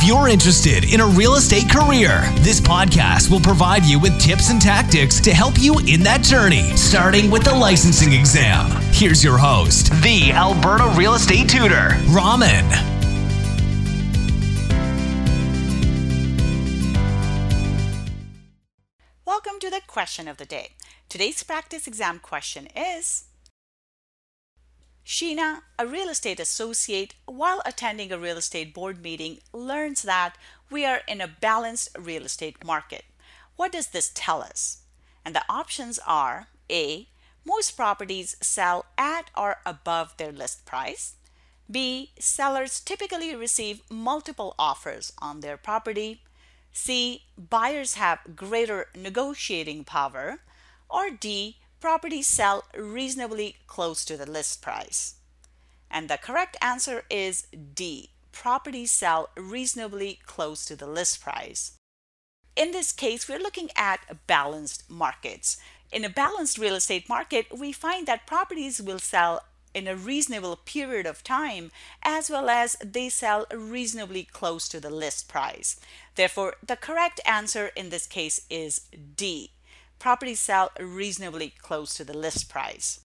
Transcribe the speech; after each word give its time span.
If 0.00 0.06
you're 0.06 0.28
interested 0.28 0.94
in 0.94 1.00
a 1.00 1.06
real 1.08 1.34
estate 1.34 1.68
career, 1.68 2.22
this 2.36 2.60
podcast 2.60 3.32
will 3.32 3.40
provide 3.40 3.84
you 3.84 3.98
with 3.98 4.16
tips 4.20 4.48
and 4.48 4.62
tactics 4.62 5.20
to 5.22 5.34
help 5.34 5.54
you 5.58 5.80
in 5.88 6.04
that 6.04 6.22
journey, 6.22 6.70
starting 6.76 7.32
with 7.32 7.42
the 7.42 7.52
licensing 7.52 8.12
exam. 8.12 8.70
Here's 8.92 9.24
your 9.24 9.36
host, 9.36 9.90
the 10.04 10.30
Alberta 10.30 10.94
Real 10.96 11.14
Estate 11.14 11.48
Tutor, 11.48 11.96
Raman. 12.10 12.64
Welcome 19.26 19.58
to 19.58 19.68
the 19.68 19.80
question 19.88 20.28
of 20.28 20.36
the 20.36 20.46
day. 20.46 20.76
Today's 21.08 21.42
practice 21.42 21.88
exam 21.88 22.20
question 22.20 22.68
is 22.76 23.24
Sheena, 25.08 25.62
a 25.78 25.86
real 25.86 26.10
estate 26.10 26.38
associate, 26.38 27.14
while 27.24 27.62
attending 27.64 28.12
a 28.12 28.18
real 28.18 28.36
estate 28.36 28.74
board 28.74 29.02
meeting, 29.02 29.38
learns 29.54 30.02
that 30.02 30.36
we 30.70 30.84
are 30.84 31.00
in 31.08 31.22
a 31.22 31.34
balanced 31.40 31.96
real 31.98 32.26
estate 32.26 32.62
market. 32.62 33.06
What 33.56 33.72
does 33.72 33.86
this 33.86 34.12
tell 34.14 34.42
us? 34.42 34.82
And 35.24 35.34
the 35.34 35.46
options 35.48 35.98
are 36.06 36.48
A. 36.70 37.08
Most 37.46 37.70
properties 37.70 38.36
sell 38.42 38.84
at 38.98 39.30
or 39.34 39.56
above 39.64 40.14
their 40.18 40.30
list 40.30 40.66
price. 40.66 41.14
B. 41.70 42.10
Sellers 42.18 42.78
typically 42.78 43.34
receive 43.34 43.80
multiple 43.88 44.54
offers 44.58 45.14
on 45.22 45.40
their 45.40 45.56
property. 45.56 46.20
C. 46.70 47.22
Buyers 47.38 47.94
have 47.94 48.36
greater 48.36 48.88
negotiating 48.94 49.84
power. 49.84 50.40
Or 50.90 51.08
D 51.08 51.56
properties 51.80 52.26
sell 52.26 52.64
reasonably 52.76 53.56
close 53.66 54.04
to 54.04 54.16
the 54.16 54.30
list 54.30 54.62
price? 54.62 55.14
And 55.90 56.08
the 56.08 56.18
correct 56.18 56.56
answer 56.60 57.04
is 57.08 57.46
D. 57.74 58.10
Properties 58.32 58.90
sell 58.90 59.30
reasonably 59.36 60.20
close 60.26 60.64
to 60.66 60.76
the 60.76 60.86
list 60.86 61.20
price. 61.20 61.72
In 62.56 62.72
this 62.72 62.92
case, 62.92 63.28
we're 63.28 63.38
looking 63.38 63.70
at 63.76 64.26
balanced 64.26 64.90
markets. 64.90 65.56
In 65.90 66.04
a 66.04 66.10
balanced 66.10 66.58
real 66.58 66.74
estate 66.74 67.08
market, 67.08 67.46
we 67.56 67.72
find 67.72 68.06
that 68.06 68.26
properties 68.26 68.82
will 68.82 68.98
sell 68.98 69.42
in 69.74 69.86
a 69.86 69.96
reasonable 69.96 70.56
period 70.56 71.06
of 71.06 71.22
time 71.22 71.70
as 72.02 72.28
well 72.28 72.48
as 72.48 72.76
they 72.84 73.08
sell 73.08 73.46
reasonably 73.52 74.24
close 74.24 74.68
to 74.68 74.80
the 74.80 74.90
list 74.90 75.28
price. 75.28 75.78
Therefore, 76.16 76.56
the 76.66 76.76
correct 76.76 77.20
answer 77.24 77.68
in 77.76 77.90
this 77.90 78.06
case 78.06 78.40
is 78.50 78.82
D 79.16 79.52
properties 79.98 80.40
sell 80.40 80.70
reasonably 80.78 81.52
close 81.60 81.94
to 81.94 82.04
the 82.04 82.16
list 82.16 82.48
price. 82.48 83.00